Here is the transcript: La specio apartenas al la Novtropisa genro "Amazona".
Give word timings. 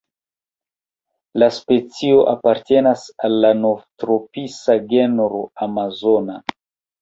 La 1.43 1.49
specio 1.57 2.15
apartenas 2.31 3.03
al 3.27 3.37
la 3.45 3.51
Novtropisa 3.59 4.79
genro 4.95 5.45
"Amazona". 5.69 6.41